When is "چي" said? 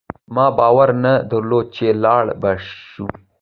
1.75-1.87